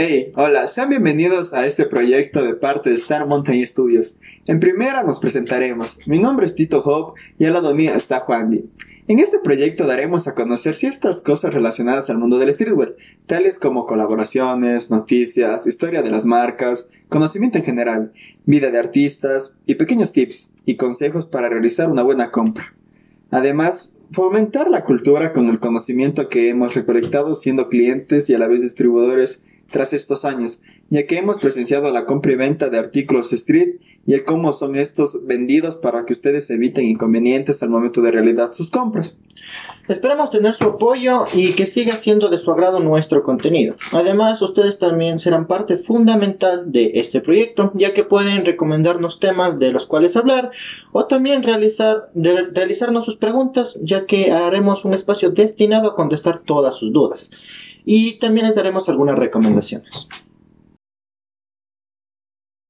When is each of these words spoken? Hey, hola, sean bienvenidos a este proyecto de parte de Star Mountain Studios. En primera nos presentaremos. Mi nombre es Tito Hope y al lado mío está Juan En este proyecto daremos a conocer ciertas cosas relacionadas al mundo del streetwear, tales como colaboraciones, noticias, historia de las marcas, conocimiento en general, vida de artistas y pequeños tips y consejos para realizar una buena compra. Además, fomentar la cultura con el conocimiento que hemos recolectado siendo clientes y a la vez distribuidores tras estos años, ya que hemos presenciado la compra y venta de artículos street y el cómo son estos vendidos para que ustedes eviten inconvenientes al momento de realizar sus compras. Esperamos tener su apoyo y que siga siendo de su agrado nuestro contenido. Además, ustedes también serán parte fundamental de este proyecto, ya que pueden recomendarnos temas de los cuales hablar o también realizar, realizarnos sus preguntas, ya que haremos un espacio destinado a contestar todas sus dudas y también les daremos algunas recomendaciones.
Hey, 0.00 0.30
hola, 0.36 0.68
sean 0.68 0.90
bienvenidos 0.90 1.52
a 1.52 1.66
este 1.66 1.84
proyecto 1.84 2.44
de 2.44 2.54
parte 2.54 2.88
de 2.88 2.94
Star 2.94 3.26
Mountain 3.26 3.66
Studios. 3.66 4.20
En 4.46 4.60
primera 4.60 5.02
nos 5.02 5.18
presentaremos. 5.18 5.98
Mi 6.06 6.20
nombre 6.20 6.46
es 6.46 6.54
Tito 6.54 6.78
Hope 6.78 7.20
y 7.36 7.46
al 7.46 7.54
lado 7.54 7.74
mío 7.74 7.92
está 7.92 8.20
Juan 8.20 8.62
En 9.08 9.18
este 9.18 9.40
proyecto 9.40 9.88
daremos 9.88 10.28
a 10.28 10.36
conocer 10.36 10.76
ciertas 10.76 11.20
cosas 11.20 11.52
relacionadas 11.52 12.10
al 12.10 12.18
mundo 12.18 12.38
del 12.38 12.52
streetwear, 12.52 12.94
tales 13.26 13.58
como 13.58 13.86
colaboraciones, 13.86 14.88
noticias, 14.88 15.66
historia 15.66 16.00
de 16.00 16.10
las 16.10 16.24
marcas, 16.24 16.90
conocimiento 17.08 17.58
en 17.58 17.64
general, 17.64 18.12
vida 18.46 18.70
de 18.70 18.78
artistas 18.78 19.58
y 19.66 19.74
pequeños 19.74 20.12
tips 20.12 20.54
y 20.64 20.76
consejos 20.76 21.26
para 21.26 21.48
realizar 21.48 21.90
una 21.90 22.04
buena 22.04 22.30
compra. 22.30 22.72
Además, 23.32 23.96
fomentar 24.12 24.70
la 24.70 24.84
cultura 24.84 25.32
con 25.32 25.48
el 25.48 25.58
conocimiento 25.58 26.28
que 26.28 26.50
hemos 26.50 26.76
recolectado 26.76 27.34
siendo 27.34 27.68
clientes 27.68 28.30
y 28.30 28.34
a 28.34 28.38
la 28.38 28.46
vez 28.46 28.62
distribuidores 28.62 29.44
tras 29.70 29.92
estos 29.92 30.24
años, 30.24 30.62
ya 30.90 31.06
que 31.06 31.18
hemos 31.18 31.38
presenciado 31.38 31.90
la 31.92 32.06
compra 32.06 32.32
y 32.32 32.36
venta 32.36 32.70
de 32.70 32.78
artículos 32.78 33.32
street 33.32 33.76
y 34.06 34.14
el 34.14 34.24
cómo 34.24 34.52
son 34.52 34.74
estos 34.76 35.26
vendidos 35.26 35.76
para 35.76 36.06
que 36.06 36.14
ustedes 36.14 36.48
eviten 36.50 36.86
inconvenientes 36.86 37.62
al 37.62 37.68
momento 37.68 38.00
de 38.00 38.10
realizar 38.10 38.54
sus 38.54 38.70
compras. 38.70 39.18
Esperamos 39.86 40.30
tener 40.30 40.54
su 40.54 40.64
apoyo 40.64 41.26
y 41.34 41.52
que 41.52 41.66
siga 41.66 41.94
siendo 41.94 42.28
de 42.28 42.38
su 42.38 42.50
agrado 42.50 42.80
nuestro 42.80 43.22
contenido. 43.22 43.74
Además, 43.92 44.40
ustedes 44.42 44.78
también 44.78 45.18
serán 45.18 45.46
parte 45.46 45.76
fundamental 45.76 46.72
de 46.72 46.92
este 46.94 47.20
proyecto, 47.20 47.70
ya 47.74 47.92
que 47.92 48.04
pueden 48.04 48.44
recomendarnos 48.46 49.20
temas 49.20 49.58
de 49.58 49.72
los 49.72 49.86
cuales 49.86 50.16
hablar 50.16 50.52
o 50.92 51.04
también 51.04 51.42
realizar, 51.42 52.10
realizarnos 52.14 53.04
sus 53.04 53.16
preguntas, 53.16 53.78
ya 53.82 54.06
que 54.06 54.32
haremos 54.32 54.84
un 54.84 54.94
espacio 54.94 55.30
destinado 55.30 55.90
a 55.90 55.94
contestar 55.94 56.40
todas 56.44 56.76
sus 56.76 56.92
dudas 56.92 57.30
y 57.90 58.18
también 58.18 58.46
les 58.46 58.54
daremos 58.54 58.86
algunas 58.90 59.18
recomendaciones. 59.18 60.08